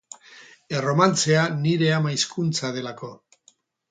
[0.77, 3.13] Erromantzea nire ama hizkuntza delako.